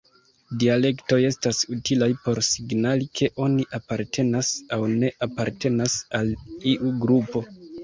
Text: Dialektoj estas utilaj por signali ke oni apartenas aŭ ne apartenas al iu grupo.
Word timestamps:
Dialektoj 0.61 1.19
estas 1.27 1.59
utilaj 1.75 2.07
por 2.23 2.41
signali 2.47 3.07
ke 3.21 3.29
oni 3.49 3.67
apartenas 3.81 4.51
aŭ 4.79 4.83
ne 4.97 5.15
apartenas 5.29 6.01
al 6.23 6.35
iu 6.75 6.93
grupo. 7.07 7.47